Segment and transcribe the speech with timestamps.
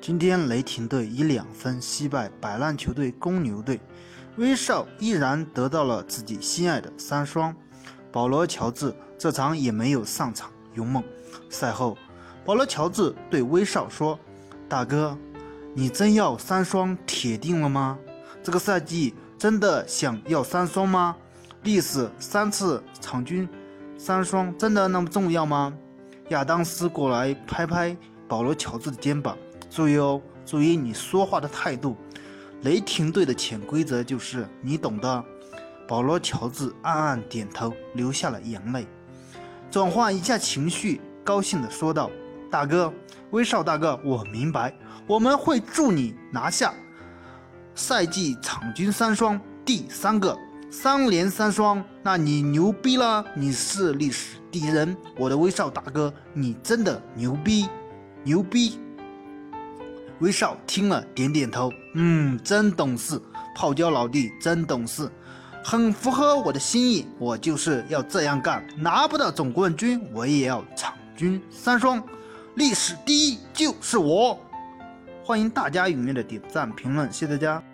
[0.00, 3.78] 今天雷霆队以两分惜败摆烂球队公牛队，
[4.38, 7.54] 威少依然得到了自己心爱的三双。
[8.10, 11.04] 保罗·乔治这场也没有上场勇猛。
[11.50, 11.98] 赛后，
[12.46, 14.18] 保罗·乔治对威少说
[14.66, 15.16] ：“大哥，
[15.74, 17.98] 你真要三双铁定了吗？
[18.42, 21.14] 这个赛季真的想要三双吗？
[21.62, 23.46] 历史三次场均
[23.98, 25.74] 三双真的那么重要吗？”
[26.30, 27.94] 亚当斯过来拍拍
[28.26, 29.36] 保罗·乔治的肩膀。
[29.70, 31.96] 注意哦，注意你说话的态度。
[32.62, 35.24] 雷霆队的潜规则就是你懂的。
[35.88, 38.86] 保罗·乔治暗暗点头，流下了眼泪，
[39.70, 42.10] 转换一下情绪，高兴地说道
[42.48, 42.92] ：“大哥，
[43.30, 44.72] 威少大哥，我明白，
[45.06, 46.72] 我们会助你拿下
[47.74, 50.38] 赛季场均三双，第三个
[50.70, 57.68] 三连三双，那你牛逼了，你是历史第一人，我的威少大哥，你真的牛逼，
[58.22, 58.78] 牛逼！”
[60.20, 63.20] 威少听了，点点头，嗯，真懂事，
[63.56, 65.10] 泡椒老弟真懂事，
[65.64, 67.06] 很符合我的心意。
[67.18, 72.02] 我就是要这样干，拿不到总冠军，我也要场均三双，
[72.54, 74.38] 历史第一就是我。
[75.24, 77.62] 欢迎大家踊跃的点赞评论，谢谢大家。